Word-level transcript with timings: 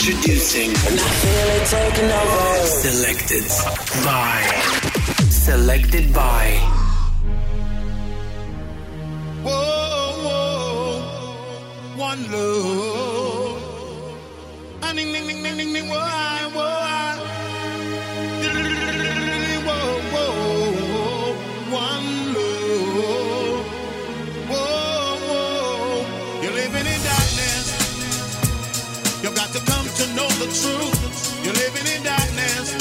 Introducing. 0.00 0.70
And 0.70 0.98
over. 2.10 2.66
Selected 2.66 3.44
by. 4.02 4.40
Selected 5.28 6.14
by. 6.14 6.56
Whoa, 9.44 10.24
whoa, 10.24 11.00
one 11.98 12.32
love. 12.32 13.60
Ah, 14.82 14.92
ding, 14.94 15.12
ding, 15.12 15.26
ding, 15.26 15.42
ding, 15.42 15.56
ding, 15.58 15.72
ding, 15.74 15.88
whoa. 15.90 15.98
Whoa, 16.54 16.99
truth. 30.50 31.44
You're 31.46 31.54
living 31.54 31.86
in 31.94 32.02
darkness. 32.02 32.74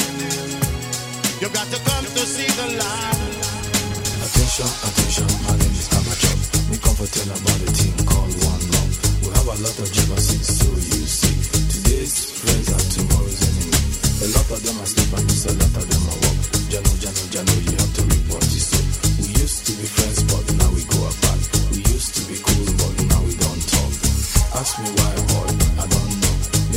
You 1.39 1.47
got 1.53 1.67
to 1.69 1.79
come 1.85 2.05
to 2.05 2.23
see 2.25 2.49
the 2.57 2.67
light. 2.81 3.21
Attention, 4.25 4.69
attention, 4.89 5.29
my 5.45 5.53
name 5.55 5.75
is 5.77 5.87
Amateur. 5.93 6.35
We 6.73 6.77
comforting 6.81 7.29
about 7.29 7.59
a 7.63 7.69
team 7.71 7.95
called 8.09 8.33
One 8.43 8.63
Love. 8.73 8.93
We 9.21 9.29
have 9.37 9.49
a 9.53 9.57
lot 9.61 9.77
of 9.79 9.89
jealousy, 9.93 10.41
so 10.43 10.67
you 10.67 11.05
see. 11.05 11.37
Today's 11.69 12.15
friends 12.41 12.67
are 12.73 12.85
tomorrow's 12.89 13.39
enemy. 13.39 13.79
A 14.20 14.27
lot 14.35 14.49
of 14.51 14.59
them 14.65 14.75
are 14.81 14.89
sleep 14.89 15.13
and 15.15 15.25
miss 15.29 15.45
a 15.47 15.53
lot 15.53 15.73
of 15.79 15.85
them 15.85 16.03
are 16.09 16.20
walk. 16.25 16.39
Jano, 16.73 16.91
Jano, 16.99 17.23
Jano, 17.31 17.53
you 17.70 17.75
have 17.77 17.93
to 17.95 18.03
report 18.03 18.43
this. 18.49 18.67
So 18.67 18.81
we 19.21 19.29
used 19.39 19.61
to 19.70 19.71
be 19.79 19.85
friends, 19.87 20.20
but 20.27 20.43
now 20.59 20.70
we 20.73 20.83
go 20.89 20.99
apart. 21.07 21.41
We 21.71 21.85
used 21.87 22.17
to 22.17 22.21
be 22.27 22.35
cool, 22.41 22.67
but 22.81 22.93
now 23.13 23.21
we 23.23 23.33
don't 23.37 23.63
talk. 23.63 23.93
Ask 24.59 24.75
me 24.83 24.89
why, 24.91 25.13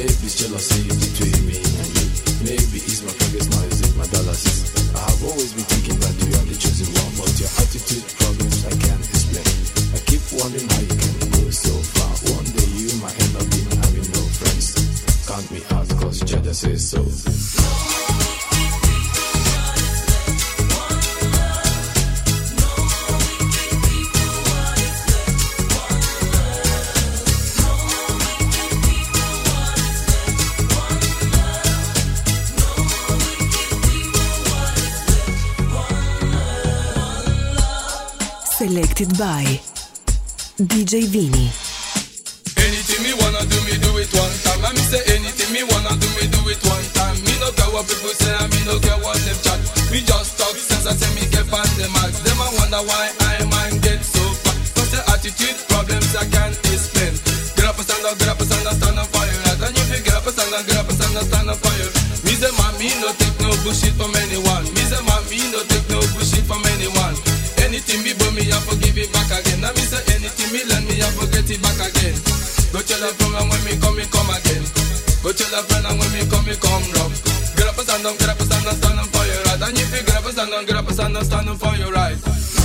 Maybe 0.02 0.26
it's 0.26 0.34
jealousy 0.34 0.82
between 0.90 1.46
me 1.46 1.54
and 1.62 1.90
you. 1.94 2.06
Maybe 2.42 2.82
it's 2.82 3.06
my 3.06 3.14
focus, 3.14 3.46
now 3.54 3.62
is 3.70 3.86
it 3.86 3.94
my 3.94 4.06
dollars? 4.10 4.42
I 4.90 4.98
have 4.98 5.22
always 5.22 5.54
been 5.54 5.62
thinking 5.62 5.94
that 6.02 6.14
you 6.18 6.26
are 6.42 6.46
the 6.50 6.58
chosen 6.58 6.90
one, 6.90 7.14
but 7.22 7.30
your 7.38 7.46
attitude 7.62 8.02
problems 8.18 8.66
I 8.66 8.74
can't 8.82 9.06
explain. 9.06 9.46
I 9.94 10.02
keep 10.02 10.26
wondering 10.34 10.66
how 10.66 10.82
you 10.82 10.96
can 10.98 11.14
go 11.38 11.46
so 11.54 11.74
far. 11.94 12.34
One 12.34 12.50
day 12.50 12.70
you 12.82 12.90
might 12.98 13.14
end 13.14 13.34
up 13.38 13.46
being 13.46 13.70
having 13.78 14.08
no 14.10 14.22
friends. 14.42 14.74
Count 15.22 15.46
me 15.54 15.62
out, 15.70 15.86
cause 16.02 16.18
Jada 16.26 16.50
says 16.50 16.82
so. 16.82 17.31
Selected 38.92 39.16
by 39.16 39.40
DJ 40.68 41.08
Vini. 41.08 41.48
Anything 42.60 43.00
me 43.00 43.16
wanna 43.16 43.40
do, 43.48 43.56
me 43.64 43.80
do 43.80 43.88
it 43.96 44.12
one 44.12 44.36
time. 44.44 44.60
Me 44.68 44.84
say 44.84 45.00
anything 45.16 45.48
me 45.48 45.64
wanna 45.64 45.96
do, 45.96 46.04
me 46.20 46.28
do 46.28 46.44
it 46.52 46.60
one 46.60 46.84
time. 46.92 47.16
Me 47.24 47.32
no 47.40 47.48
care 47.56 47.72
what 47.72 47.88
people 47.88 48.12
say, 48.12 48.36
and 48.36 48.52
me 48.52 48.60
no 48.68 48.76
care 48.84 49.00
what 49.00 49.16
them 49.24 49.38
chat. 49.40 49.56
Me 49.88 50.04
just 50.04 50.36
talk 50.36 50.52
I 50.52 50.92
say 50.92 51.08
me 51.16 51.24
get 51.32 51.48
max. 51.48 51.72
Them 51.80 52.36
I 52.36 52.52
wonder 52.60 52.84
why 52.84 53.08
I 53.32 53.40
mind 53.48 53.80
get 53.80 54.04
so. 54.04 54.20
Cause 54.76 54.92
the 54.92 55.00
attitude 55.08 55.56
problems 55.72 56.12
I 56.12 56.28
can't 56.28 56.52
explain. 56.68 57.16
Get 57.56 57.64
up 57.64 57.80
and 57.80 57.88
stand 57.88 58.04
up, 58.04 58.20
get 58.20 58.28
up 58.28 58.44
and 58.44 58.48
stand 58.52 58.68
up, 58.68 58.76
stand 58.76 59.72
if 59.72 59.88
you 59.88 60.04
get 60.04 60.20
up 60.20 60.28
and 60.28 60.36
stand 60.36 60.52
up, 60.52 60.68
get 60.68 60.76
up 60.76 60.92
and 60.92 61.00
stand 61.00 61.16
up, 61.16 61.24
stand 61.32 61.48
Me 62.28 62.36
man, 62.44 62.72
me 62.76 62.92
no 63.00 63.08
take 63.16 63.40
no 63.40 63.56
bullshit 63.64 63.96
from 63.96 64.12
anyone. 64.20 64.68
Me 64.76 64.84
man, 64.84 65.22
me 65.32 65.40
no 65.48 65.64
take 65.64 65.88
no 65.88 65.96
bullshit 66.12 66.44
from 66.44 66.60
anyone. 66.60 66.71
Go 72.72 72.80
tell 72.80 73.04
a 73.04 73.12
friend 73.12 73.36
and 73.36 73.50
when 73.50 73.64
me 73.64 73.76
come, 73.80 73.96
me 73.96 74.04
come 74.08 74.30
again. 74.32 74.64
Go 75.22 75.30
tell 75.32 75.52
a 75.52 75.62
friend 75.68 75.84
and 75.84 76.00
when 76.00 76.10
me 76.12 76.24
come, 76.24 76.44
me 76.46 76.56
come 76.56 76.82
rough. 76.96 77.20
Get 77.54 77.68
up 77.68 77.76
and 77.76 77.86
stand 77.86 78.06
up, 78.06 78.18
get 78.18 78.30
up 78.30 78.40
and 78.40 78.48
stand 78.48 78.66
up, 78.66 78.74
stand 78.80 78.98
up 78.98 79.06
for 79.12 79.24
your 79.28 79.42
right. 79.44 79.60
And 79.60 79.76
if 79.76 79.92
you 79.92 80.02
get 80.02 80.16
up 80.16 80.24
and 80.24 80.32
stand 80.32 80.54
up, 80.54 80.66
get 80.66 80.76
up 80.76 80.86
and 80.86 80.94
stand 80.96 81.16
up, 81.16 81.24
stand 81.24 81.48
up 81.50 81.58
for 81.58 81.76
your 81.76 81.92
right. 81.92 82.61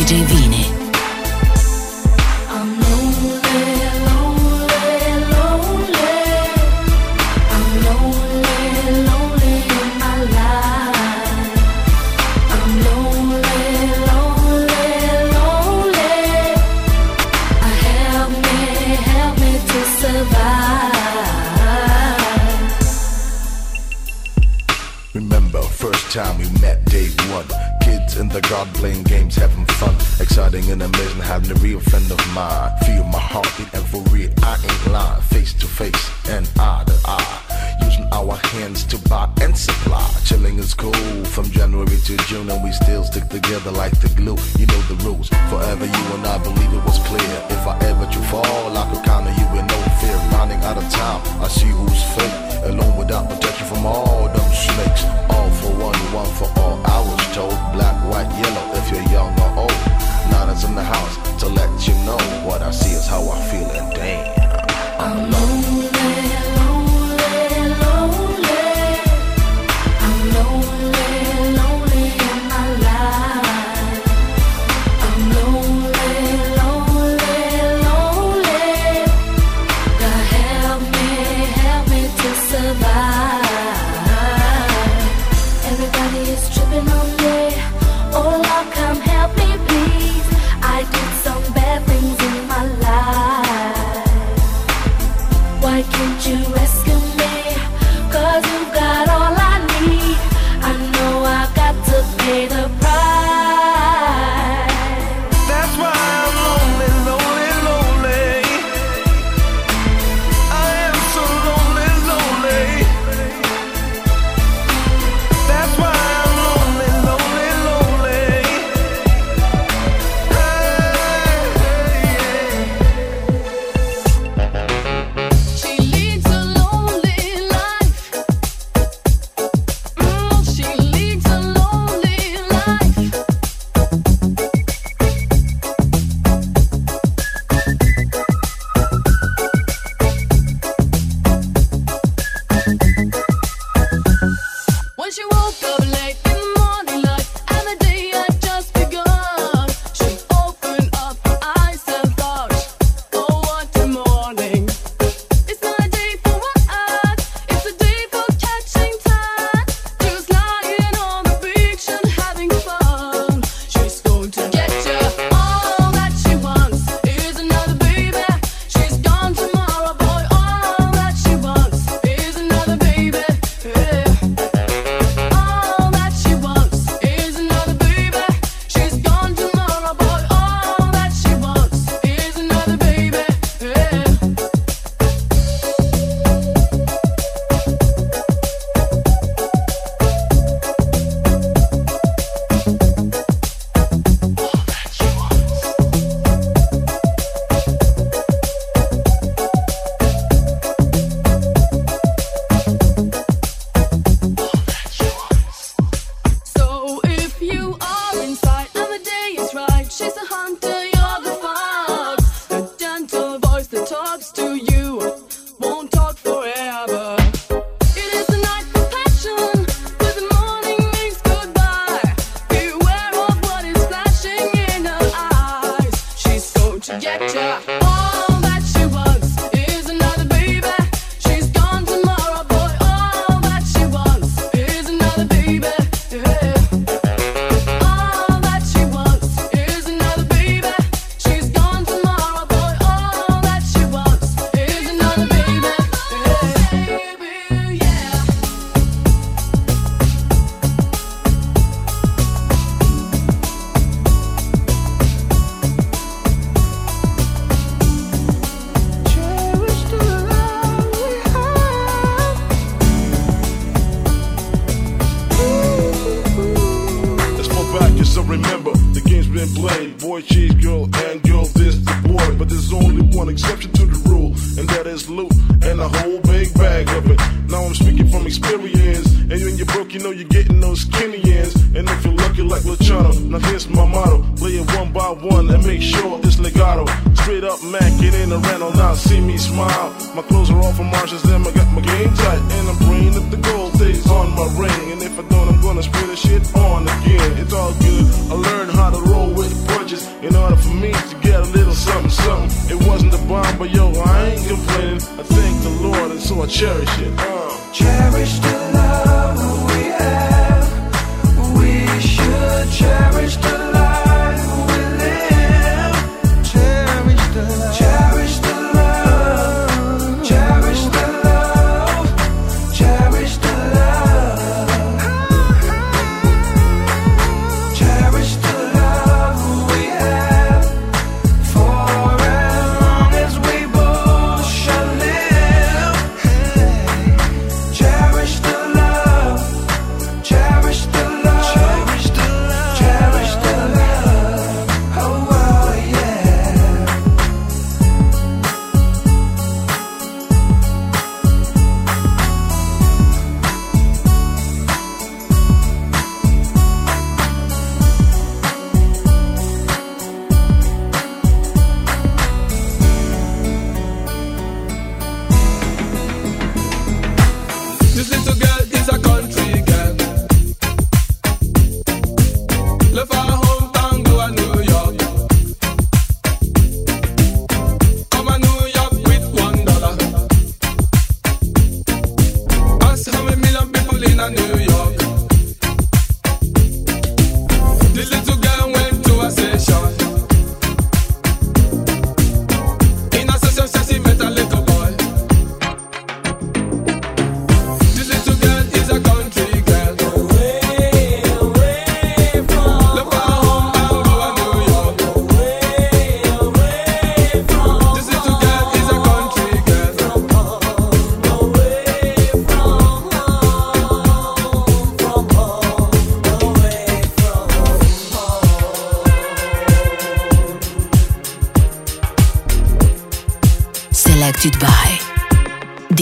DJ 0.00 0.24
Vini. 0.24 0.39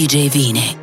DJ 0.08 0.30
Vine. 0.30 0.77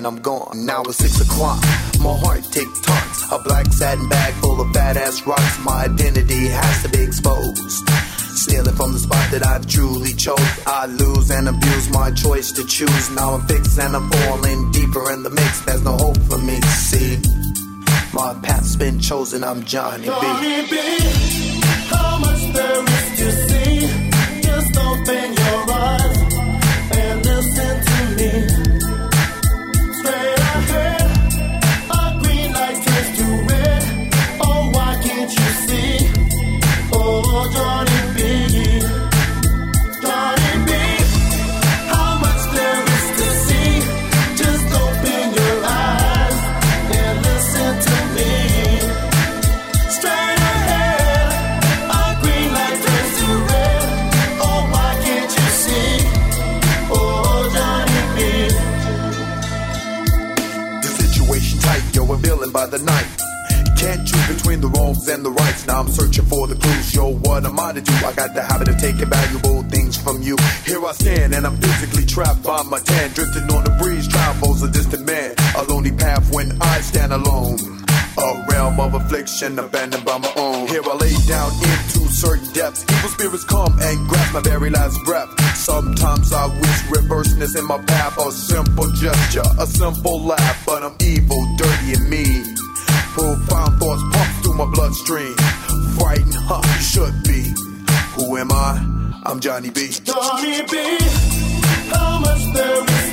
then 0.00 0.06
I'm 0.06 0.22
gone. 0.22 0.64
Now 0.64 0.82
it's 0.82 0.96
six 0.96 1.20
o'clock. 1.20 1.60
My 2.00 2.16
heart 2.24 2.42
tick 2.50 2.68
tocks. 2.82 3.30
A 3.32 3.38
black 3.38 3.66
satin 3.66 4.08
bag 4.08 4.32
full 4.34 4.58
of 4.60 4.72
fat 4.72 4.96
ass 4.96 5.26
rocks. 5.26 5.58
My 5.62 5.84
identity 5.84 6.48
has 6.48 6.82
to 6.82 6.88
be 6.88 7.02
exposed. 7.02 7.88
Stealing 8.42 8.74
from 8.76 8.92
the 8.94 8.98
spot 8.98 9.30
that 9.32 9.44
I 9.44 9.58
truly 9.68 10.14
chose. 10.14 10.50
I 10.66 10.86
lose 10.86 11.30
and 11.30 11.48
abuse 11.48 11.90
my 11.90 12.10
choice 12.12 12.50
to 12.52 12.64
choose. 12.64 13.10
Now 13.10 13.34
I'm 13.34 13.46
fixed 13.46 13.78
and 13.78 13.94
I'm 13.94 14.08
falling 14.10 14.70
deeper 14.72 15.10
in 15.12 15.22
the 15.22 15.30
mix. 15.30 15.60
There's 15.66 15.84
no 15.84 15.96
hope 15.96 16.20
for 16.30 16.38
me. 16.38 16.58
See, 16.88 17.18
my 18.14 18.32
path's 18.42 18.76
been 18.76 19.00
chosen. 19.00 19.44
I'm 19.44 19.64
Johnny 19.64 20.04
B. 20.04 20.06
Johnny 20.06 20.66
B. 20.70 20.76
How 21.92 22.18
much 22.18 22.42
there 22.54 22.84
is. 22.84 22.99
Now 65.70 65.82
I'm 65.82 65.88
searching 65.88 66.24
for 66.24 66.48
the 66.48 66.56
clues. 66.56 66.92
Yo, 66.92 67.14
what 67.22 67.46
am 67.46 67.60
I 67.60 67.70
to 67.70 67.80
do? 67.80 67.92
I 68.02 68.12
got 68.12 68.34
the 68.34 68.42
habit 68.42 68.66
of 68.66 68.78
taking 68.78 69.06
valuable 69.06 69.62
things 69.70 69.96
from 69.96 70.20
you. 70.20 70.36
Here 70.66 70.84
I 70.84 70.90
stand, 70.90 71.32
and 71.32 71.46
I'm 71.46 71.56
physically 71.58 72.04
trapped 72.04 72.42
by 72.42 72.64
my 72.64 72.80
tan. 72.80 73.12
Drifting 73.14 73.46
on 73.54 73.62
the 73.62 73.70
breeze, 73.78 74.08
travels 74.08 74.64
a 74.64 74.68
distant 74.68 75.06
man. 75.06 75.32
A 75.56 75.62
lonely 75.70 75.92
path 75.92 76.26
when 76.34 76.60
I 76.60 76.80
stand 76.80 77.12
alone. 77.12 77.54
A 78.18 78.46
realm 78.50 78.80
of 78.80 78.94
affliction 78.94 79.60
abandoned 79.60 80.04
by 80.04 80.18
my 80.18 80.32
own. 80.34 80.66
Here 80.66 80.82
I 80.82 80.94
lay 80.96 81.14
down 81.30 81.52
into 81.54 82.02
certain 82.10 82.52
depths. 82.52 82.82
Evil 82.90 83.10
spirits 83.10 83.44
come 83.44 83.78
and 83.78 84.08
grasp 84.08 84.34
my 84.34 84.40
very 84.40 84.70
last 84.70 84.98
breath. 85.04 85.30
Sometimes 85.54 86.32
I 86.32 86.46
wish 86.50 86.80
reverseness 86.90 87.54
in 87.54 87.64
my 87.64 87.78
path. 87.78 88.18
A 88.18 88.32
simple 88.32 88.90
gesture, 88.98 89.46
a 89.60 89.68
simple 89.68 90.20
laugh. 90.20 90.66
But 90.66 90.82
I'm 90.82 90.96
evil, 90.98 91.38
dirty, 91.56 91.94
and 91.94 92.10
mean. 92.10 92.56
Profound 93.14 93.78
thoughts 93.78 94.02
my 94.60 94.70
bloodstream. 94.72 95.34
Frightened, 95.98 96.34
huh? 96.34 96.60
You 96.76 96.82
should 96.82 97.22
be. 97.24 97.40
Who 98.14 98.36
am 98.36 98.52
I? 98.52 98.76
I'm 99.24 99.40
Johnny 99.40 99.70
B. 99.70 99.88
Johnny 99.88 100.62
B. 100.70 100.98
How 101.88 102.18
much 102.18 102.44
there 102.52 102.84
is 102.84 103.09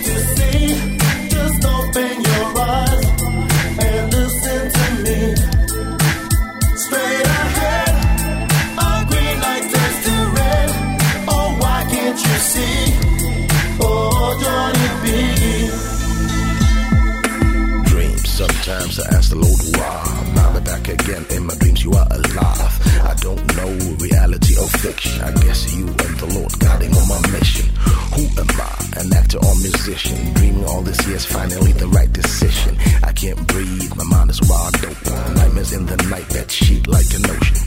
again 20.89 21.25
in 21.32 21.46
my 21.46 21.56
dreams. 21.56 21.84
You 21.84 21.91
are 21.94 22.08
alive. 22.10 22.74
I 23.03 23.13
don't 23.20 23.44
know 23.56 23.72
reality 24.00 24.58
or 24.58 24.67
fiction. 24.67 25.22
I 25.22 25.32
guess 25.44 25.74
you 25.75 25.88
and 25.88 26.13
the 26.20 26.29
Lord 26.36 26.51
guiding 26.60 26.94
on 26.96 27.08
my 27.08 27.22
mission. 27.32 27.67
Who 28.15 28.24
am 28.39 28.50
I? 28.60 29.01
An 29.01 29.13
actor 29.13 29.38
or 29.38 29.56
musician? 29.56 30.34
Dreaming 30.34 30.65
all 30.65 30.82
this 30.82 31.00
year's 31.08 31.25
finally 31.25 31.72
the 31.74 31.88
right 31.88 32.12
decision. 32.12 32.77
I 33.03 33.12
can't 33.12 33.39
breathe. 33.48 33.96
My 33.96 34.03
mind 34.06 34.29
is 34.32 34.41
wide 34.41 34.86
open. 34.86 35.34
Nightmares 35.36 35.74
in 35.74 35.86
the 35.86 35.98
night 36.10 36.29
that 36.29 36.51
sheet 36.51 36.88
like 36.88 37.10
an 37.13 37.25
ocean. 37.29 37.62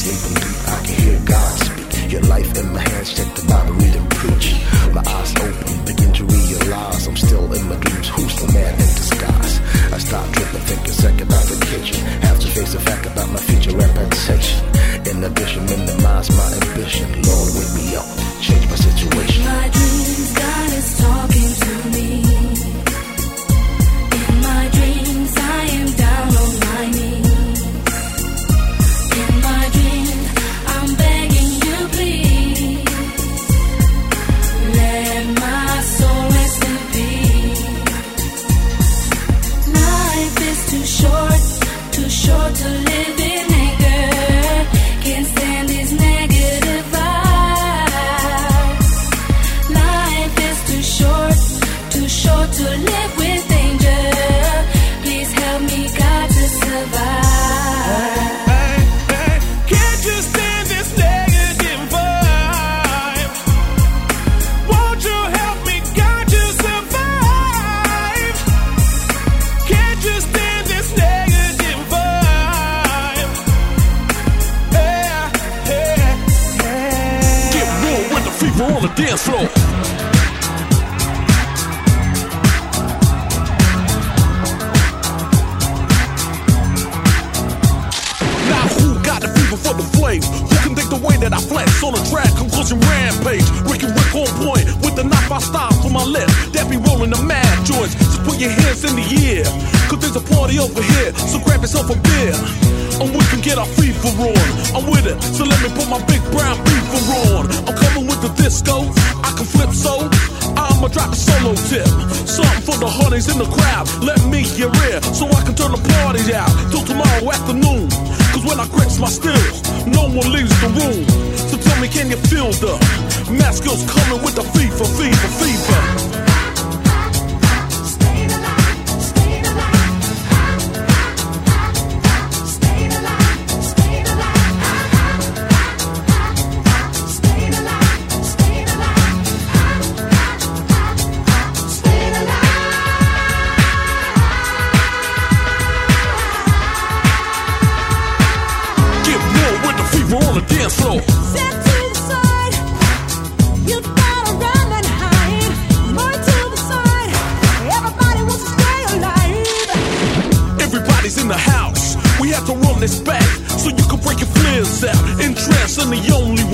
Sleeping 0.00 0.34
deep, 0.34 0.68
I 0.68 0.78
can 0.84 0.96
hear 1.02 1.20
God 1.24 1.52
speak. 1.64 2.12
Your 2.12 2.22
life 2.22 2.56
in 2.58 2.72
my 2.72 2.80
hands. 2.80 3.14
Check 3.14 3.34
the 3.34 3.44
Bible, 3.46 3.74
read 3.74 3.94
and 3.96 4.10
preach. 4.10 4.54
My 4.92 5.02
eyes 5.06 5.32
open, 5.36 5.84
begin 5.84 6.12
to 6.12 6.24
realize 6.64 7.06
I'm 7.06 7.16
still 7.16 7.52
in 7.52 7.68
my 7.68 7.76
dreams. 7.76 8.08
Who's 8.08 8.36
the 8.36 8.52
man 8.52 8.72
in 8.74 8.90
disguise? 9.00 9.54
I 9.92 9.98
stop 9.98 10.26
tripping, 10.32 10.60
thinking 10.60 10.92
second 10.92 11.28
about 11.28 11.44
the 11.44 11.58
kitchen. 11.66 12.00
Have 12.22 12.38
to 12.40 12.48
face 12.48 12.72
the 12.72 12.80
fact 12.80 13.06
about 13.06 13.28
my 13.30 13.40
future 13.40 13.76
reputation. 13.76 14.64
Inhibition 15.06 15.66
minimize 15.66 16.28
my 16.30 16.48
ambition. 16.62 17.08
Lord, 17.22 17.50
wake 17.56 17.72
me 17.78 17.96
up, 17.96 18.08
change 18.40 18.64
my 18.68 18.76
situation. 18.76 19.44
My 19.44 19.68
dreams, 19.68 20.32
God 20.34 20.72
is 20.72 20.98
talking 20.98 21.23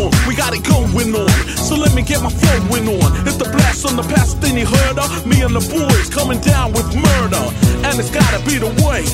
one. 0.01 0.13
We 0.27 0.35
got 0.35 0.53
it 0.55 0.65
going 0.65 1.15
on. 1.15 1.31
So 1.57 1.77
let 1.77 1.95
me 1.95 2.03
get 2.03 2.23
my 2.23 2.31
flow 2.31 2.51
flowing 2.71 2.89
on. 2.89 3.27
It's 3.27 3.37
the 3.37 3.45
blast 3.45 3.87
on 3.87 3.97
the 3.97 4.03
past, 4.03 4.41
then 4.41 4.57
you 4.57 4.67
heard 4.67 4.97
me 5.27 5.43
and 5.43 5.55
the 5.55 5.61
boys 5.61 6.09
coming 6.11 6.41
down 6.41 6.73
with 6.73 6.87
murder. 6.95 7.45
And 7.87 7.99
it's 7.99 8.11
gotta 8.11 8.45
be 8.45 8.59
the 8.59 8.71
way. 8.85 9.05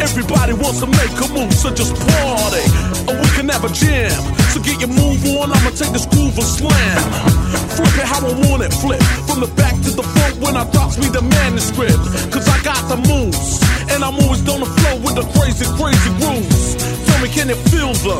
Everybody 0.00 0.52
wants 0.52 0.80
to 0.80 0.86
make 0.86 1.14
a 1.20 1.28
move, 1.32 1.52
so 1.52 1.72
just 1.72 1.94
party. 1.94 2.64
Or 3.08 3.14
we 3.20 3.28
can 3.36 3.48
have 3.48 3.64
a 3.64 3.72
jam. 3.72 4.10
So 4.52 4.60
get 4.60 4.80
your 4.80 4.90
move 4.90 5.24
on, 5.36 5.52
I'ma 5.52 5.70
take 5.70 5.92
this 5.92 6.06
groove 6.06 6.36
and 6.36 6.46
slam. 6.46 7.51
Flip 7.76 7.96
it 7.96 8.06
how 8.06 8.20
I 8.20 8.32
want 8.48 8.62
it, 8.62 8.72
flip. 8.72 9.02
From 9.26 9.40
the 9.40 9.50
back 9.56 9.74
to 9.82 9.90
the 9.90 10.02
front 10.02 10.36
when 10.40 10.56
I 10.56 10.68
drops 10.70 10.98
me 10.98 11.08
the 11.08 11.22
manuscript. 11.22 12.02
Cause 12.32 12.48
I 12.48 12.62
got 12.62 12.82
the 12.88 12.96
moves. 13.08 13.60
And 13.90 14.04
I'm 14.04 14.14
always 14.20 14.46
on 14.48 14.60
the 14.60 14.66
flow 14.66 14.96
with 15.00 15.16
the 15.16 15.26
crazy, 15.32 15.66
crazy 15.80 16.12
grooves. 16.20 16.76
Tell 17.06 17.20
me, 17.22 17.28
can 17.28 17.50
it 17.50 17.60
feel 17.72 17.92
the 18.04 18.16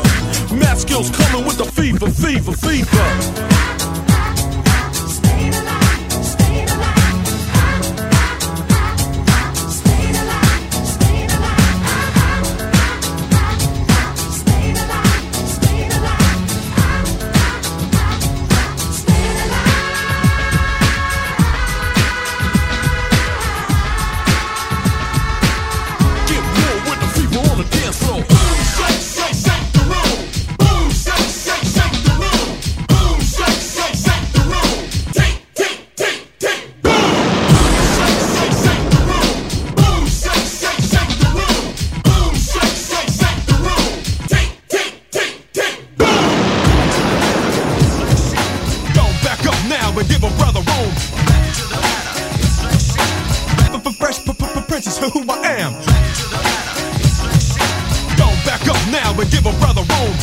math 0.55 0.79
skills 0.81 1.09
coming 1.09 1.45
with 1.45 1.57
the 1.57 1.65
fever, 1.65 2.09
fever, 2.09 2.53
fever? 2.53 3.52
this 54.83 54.97
is 54.97 55.13
who 55.13 55.23
I 55.29 55.63
am. 55.63 55.73
Go 58.19 58.27
back 58.43 58.67
up 58.67 58.79
now 58.91 59.15
and 59.15 59.31
give 59.31 59.45
a 59.45 59.53
brother 59.63 59.81
room. 59.81 60.13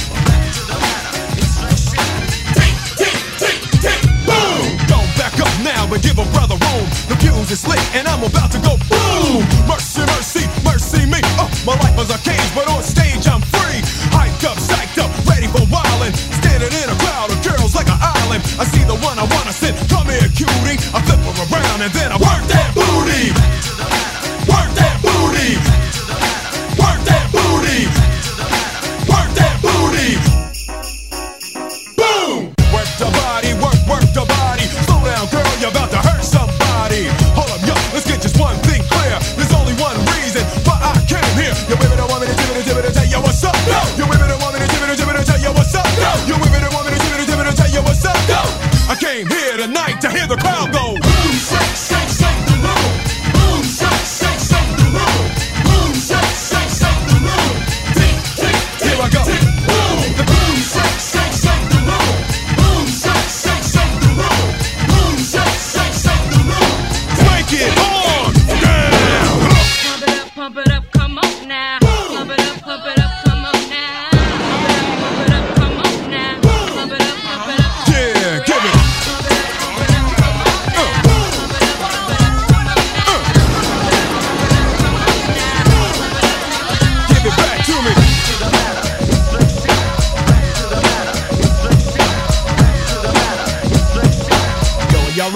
Go 4.85 5.01
back 5.17 5.41
up 5.41 5.55
now 5.65 5.89
and 5.89 6.03
give 6.03 6.19
a 6.19 6.29
brother 6.37 6.57
room. 6.61 6.85
The 7.09 7.17
fuse 7.21 7.51
is 7.51 7.67
lit 7.67 7.81
and 7.95 8.07
I'm 8.07 8.23
about 8.23 8.53
to 8.53 8.59
go 8.61 8.77
boom. 8.93 9.45
Mercy, 9.67 10.05
mercy, 10.13 10.45
mercy 10.63 11.07
me. 11.07 11.21
Oh, 11.41 11.49
my 11.65 11.75
life 11.81 11.97
was 11.97 12.11
a 12.11 12.19
cage, 12.19 12.51
but 12.55 12.69
on 12.69 12.83
stage 12.83 13.27
I'm 13.29 13.40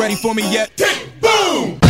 ready 0.04 0.16
for 0.16 0.34
me 0.34 0.42
yet? 0.52 0.68
Tick, 0.76 1.08
boom! 1.18 1.80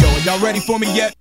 Yo, 0.00 0.08
y'all 0.24 0.40
ready 0.40 0.58
for 0.60 0.78
me 0.78 0.88
yet? 0.96 1.12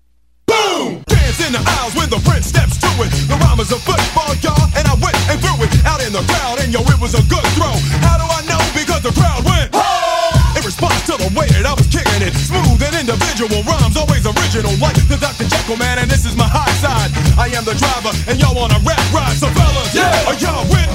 Boom! 0.48 1.04
Dance 1.12 1.44
in 1.44 1.52
the 1.52 1.60
aisles 1.60 1.94
with 2.00 2.10
the 2.10 2.22
front 2.24 2.46
steps 2.46 2.80
to 2.80 2.88
it. 3.04 3.12
The 3.28 3.36
rhyme 3.36 3.60
is 3.60 3.70
a 3.76 3.80
football, 3.84 4.32
y'all, 4.40 4.72
and 4.80 4.88
I 4.88 4.96
went 5.04 5.20
and 5.28 5.44
threw 5.44 5.60
it 5.60 5.76
out 5.84 6.00
in 6.00 6.14
the 6.14 6.24
crowd, 6.24 6.64
and 6.64 6.72
yo, 6.72 6.80
it 6.88 7.02
was 7.04 7.12
a 7.12 7.24
good 7.28 7.44
throw. 7.60 7.76
How 8.00 8.16
do 8.16 8.24
I 8.24 8.48
know? 8.48 8.64
Because 8.72 9.04
the 9.04 9.12
crowd 9.12 9.44
went, 9.44 9.72
oh! 9.74 10.56
In 10.56 10.64
response 10.64 11.04
to 11.12 11.20
the 11.20 11.28
way 11.36 11.52
that 11.52 11.68
I 11.68 11.76
was 11.76 11.88
kicking 11.92 12.24
it, 12.24 12.32
smooth 12.32 12.80
and 12.80 12.96
individual 12.96 13.60
rhymes, 13.68 14.00
always 14.00 14.24
original, 14.24 14.72
like 14.80 14.96
the 15.12 15.20
man, 15.76 16.00
and 16.00 16.10
this 16.10 16.24
is 16.26 16.38
my 16.38 16.48
hot 16.48 16.70
side. 16.80 17.12
I 17.38 17.52
am 17.58 17.66
the 17.66 17.76
driver, 17.76 18.16
and 18.30 18.40
y'all 18.40 18.58
on 18.58 18.72
a 18.72 18.80
rap 18.88 19.04
ride. 19.12 19.36
So 19.36 19.48
fellas, 19.52 19.94
yeah, 19.94 20.30
are 20.30 20.38
y'all 20.40 20.64
with? 20.72 20.87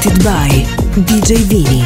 Selected 0.00 0.24
by 0.24 0.48
DJ 1.02 1.38
Vini. 1.50 1.82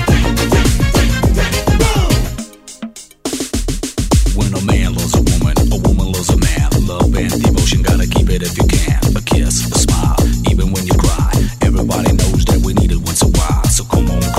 When 4.36 4.52
a 4.52 4.60
man 4.66 4.92
loves 4.94 5.14
a 5.14 5.22
woman, 5.22 5.56
a 5.72 5.76
woman 5.88 6.12
loves 6.12 6.28
a 6.28 6.36
man. 6.36 6.86
Love 6.86 7.16
and 7.16 7.42
devotion, 7.42 7.82
gotta 7.82 8.06
keep 8.06 8.28
it 8.28 8.42
if 8.42 8.58
you 8.58 8.66
can. 8.66 9.16
A 9.16 9.22
kiss, 9.22 9.64
a 9.64 9.78
smile, 9.78 10.16
even 10.50 10.72
when 10.72 10.86
you 10.86 10.94
cry. 10.98 11.32
Everybody 11.62 12.12
knows 12.12 12.44
that 12.44 12.60
we 12.62 12.74
need 12.74 12.92
it 12.92 12.98
once 12.98 13.22
a 13.22 13.28
while. 13.28 13.64
So 13.64 13.84
come 13.84 14.10
on. 14.10 14.31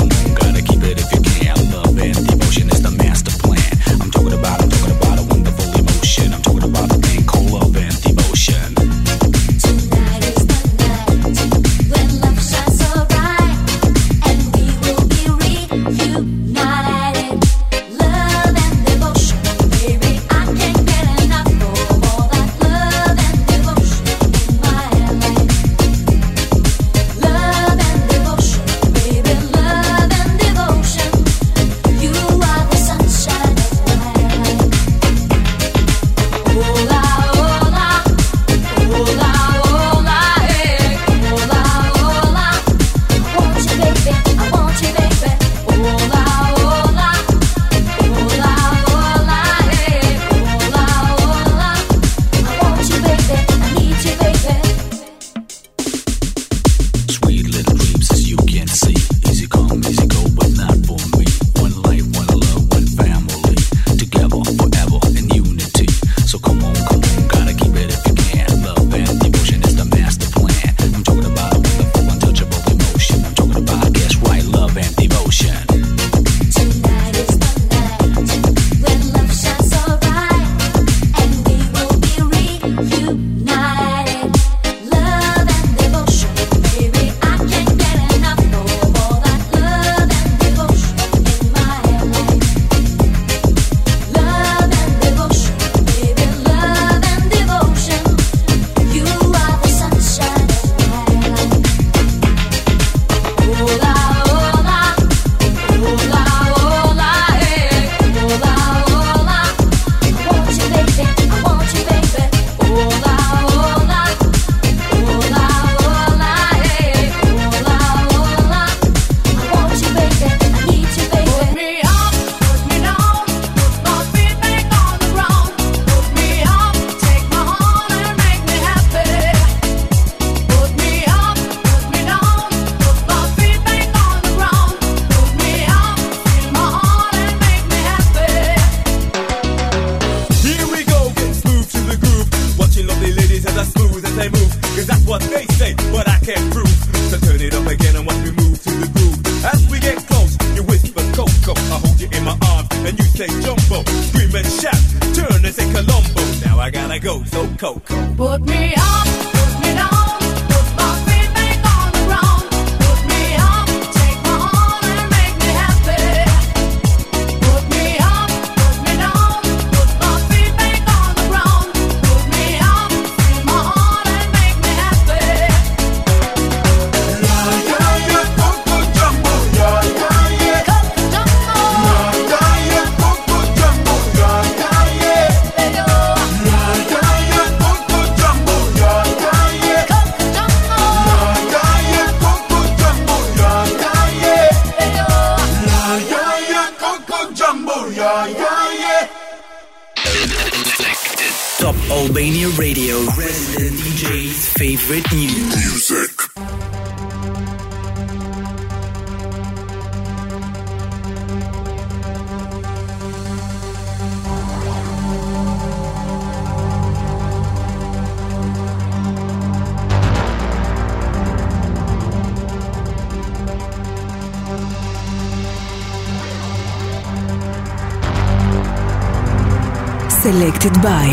Selected 230.64 230.82
by 230.82 231.10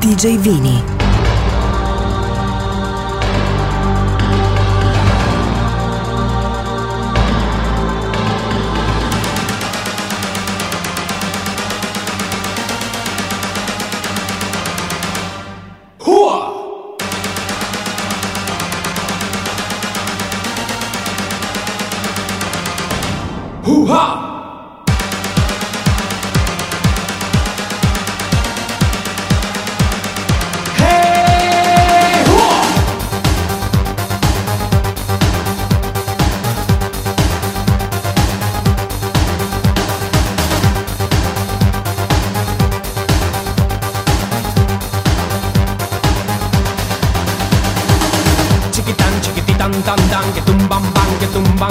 DJ 0.00 0.36
Vini. 0.36 0.93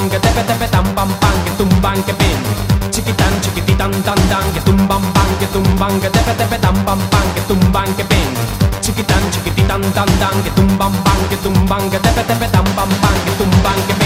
Tumban, 0.04 0.10
que 0.10 0.20
tepe, 0.20 0.44
tepe, 0.44 0.68
tan, 0.68 0.96
pam, 0.96 1.10
pan, 1.20 1.34
que 1.46 1.52
tumban, 1.52 2.04
que 2.04 2.14
pin. 2.14 2.92
Chiquitan, 2.92 3.42
chiquititan, 3.42 3.92
tan, 4.04 4.18
tan, 4.30 4.54
que 4.54 4.60
tumban, 4.62 5.02
pan, 5.14 5.28
que 5.40 5.48
tumban, 5.48 6.02
que 6.02 6.10
tepe, 6.10 6.34
tepe, 6.34 6.58
tan, 6.60 6.76
pam, 6.86 7.00
pan, 7.10 7.28
que 7.36 7.42
tumban, 7.42 7.94
tan, 9.94 10.08
tan, 10.20 10.44
tumban, 10.56 10.92
pan, 11.04 11.28
que 11.30 11.38
tumban, 11.38 11.90
que 11.90 12.00
tepe, 12.00 12.24
tepe, 12.24 12.48
tan, 12.50 12.64
pam, 12.76 12.90
pan, 13.02 13.14
que 13.26 13.32
tumban, 13.32 13.76
que 13.88 13.94
pin. 13.94 14.04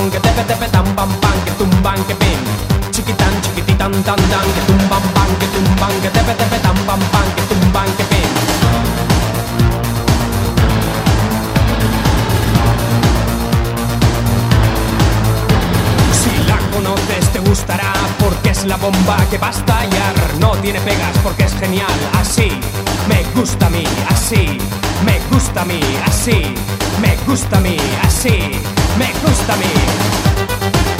Tumban, 0.00 0.10
que 0.10 0.20
tepe, 0.20 0.44
tepe, 0.44 0.68
tan, 0.68 0.84
pam, 0.94 1.10
pan, 1.20 1.44
que 1.44 1.50
tumban, 1.52 2.04
que 2.04 2.14
pin. 2.14 2.38
Chiquitan, 2.90 3.40
chiquititan, 3.42 3.92
tan, 4.02 4.16
tan, 4.16 4.46
que 4.54 4.60
tumban, 4.66 5.02
pan, 5.14 5.28
que 5.38 5.46
tumban, 5.46 5.92
que 6.00 6.08
tepe, 6.08 6.34
tepe, 6.34 6.58
tan, 6.58 6.76
pam, 6.86 7.00
pan, 7.12 7.26
que 7.36 7.42
tumban, 7.42 7.86
que 7.96 8.04
pin. 8.04 8.28
Si 16.12 16.32
la 16.48 16.58
conoces 16.72 17.32
te 17.32 17.38
gustará 17.40 17.92
porque 18.18 18.50
es 18.50 18.64
la 18.64 18.76
bomba 18.76 19.16
que 19.30 19.38
va 19.38 19.48
a 19.48 19.50
estallar. 19.50 20.14
No 20.38 20.52
tiene 20.62 20.80
pegas 20.80 21.16
porque 21.22 21.44
es 21.44 21.54
genial. 21.54 21.98
Así 22.20 22.50
me 23.08 23.22
gusta 23.34 23.66
a 23.66 23.70
mí, 23.70 23.84
así 24.08 24.58
me 25.04 25.18
gusta 25.30 25.62
a 25.62 25.64
mí, 25.64 25.80
así 26.06 26.54
me 27.00 27.16
gusta 27.26 27.56
a 27.56 27.60
mí, 27.60 27.76
así 28.02 28.60
me 28.98 29.12
gusta 29.24 29.54
a 29.54 29.56
mí. 29.56 30.99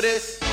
for 0.00 0.06
this. 0.06 0.49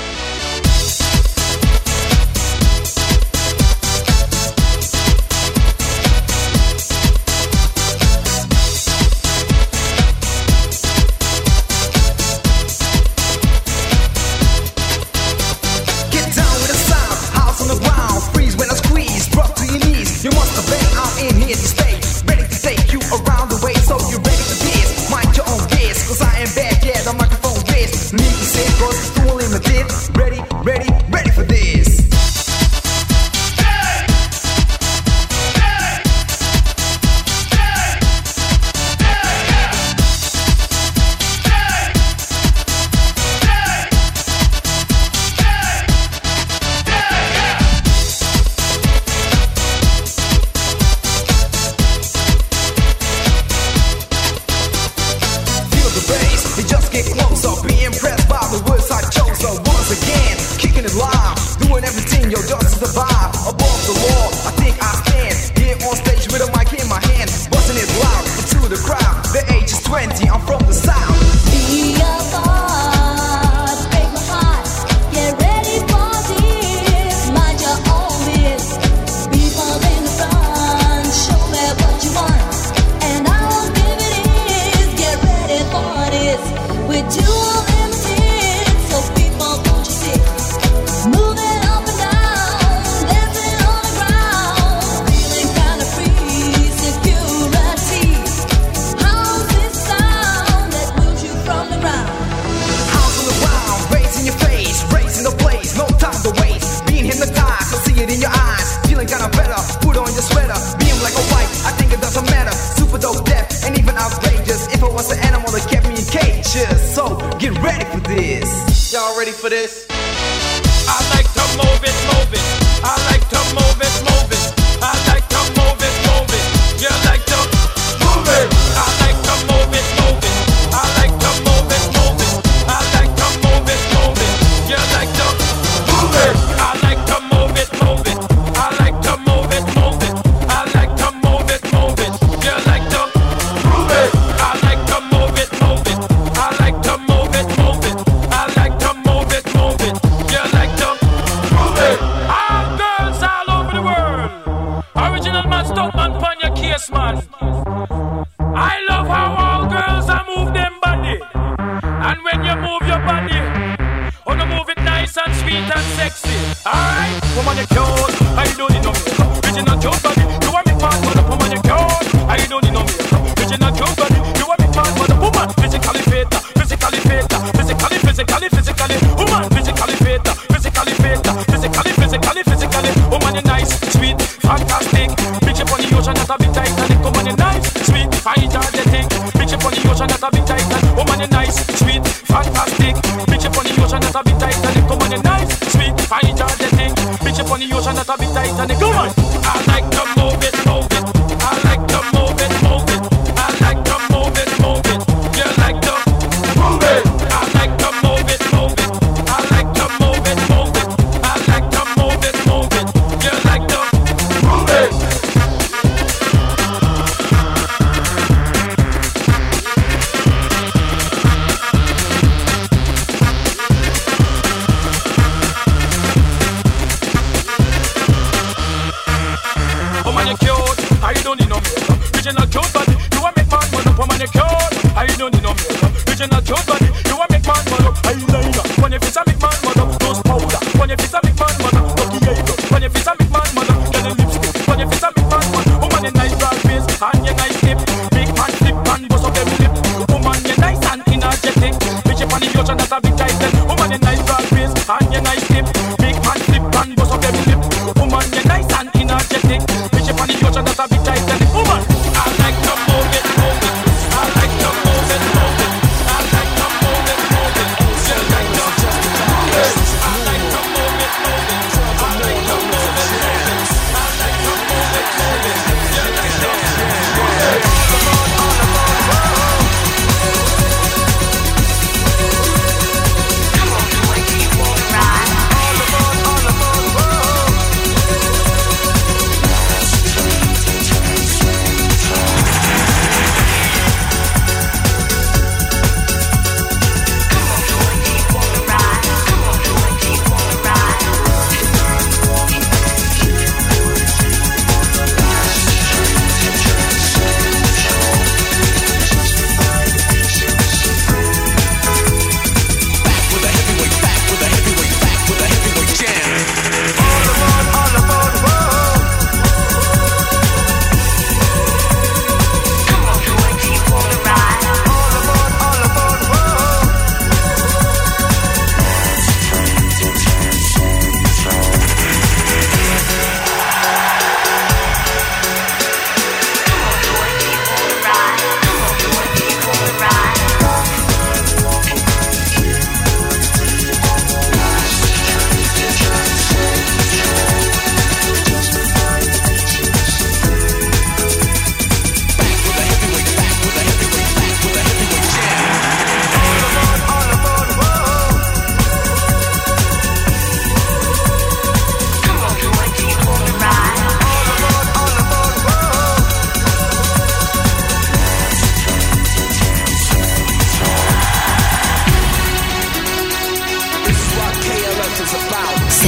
on 183.38 183.44
nice, 183.44 183.70
sweet, 183.92 184.20
fantastic. 184.42 185.10
Bitch 185.44 185.60
up 185.60 185.72
on 185.72 185.80
the 185.80 185.96
ocean 185.96 186.14
that 186.14 186.30
a 186.30 186.38
bit 186.38 186.52
Titanic. 186.54 186.98
Come 187.02 187.14
on 187.14 187.24
the 187.24 187.34
nice, 187.36 187.66
sweet, 187.86 188.08
energetic. 188.26 189.06
Bitch 189.36 189.54
up 189.54 189.64
on 189.64 189.72
the 189.72 189.80
ocean 189.90 190.08
that 190.08 190.22
a 190.22 190.30
bit 190.30 190.46
Titanic. 190.46 190.96
Come 190.96 191.10
on 191.10 191.18
the 191.18 191.26
nice, 191.28 191.58
sweet, 191.78 192.02
fantastic. 192.26 192.94
Bitch 193.28 193.46
up 193.46 193.58
on 193.58 193.64
the 193.64 193.82
ocean 193.82 194.00
that 194.00 194.16
a 194.16 194.22
bit 194.24 194.38
Titanic. 194.38 194.84
Come 194.88 195.02
on 195.02 195.10
the 195.10 195.18
nice, 195.22 195.50
sweet, 195.72 195.94
energetic. 196.10 196.92
Bitch 197.22 197.40
up 197.40 197.50
on 197.50 197.60
the 197.60 197.74
ocean 197.74 197.94
that 197.94 198.08
a 198.08 198.16
bit 198.18 198.30
Titanic. 198.34 198.78
Come 198.78 198.96
on. 198.96 199.67